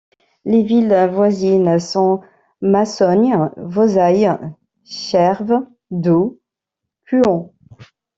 [0.45, 2.21] Les villes voisines sont
[2.59, 4.35] Massognes, Vouzailles,
[4.83, 6.39] Cherves, Doux,
[7.05, 7.53] Cuhon.